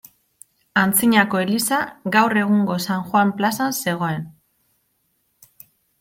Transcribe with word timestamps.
Antzinako 0.83 1.41
eliza 1.41 1.81
gaur 2.15 2.33
egungo 2.43 2.77
San 2.85 3.03
Joan 3.11 3.33
plazan 3.41 3.75
zegoen. 3.83 4.25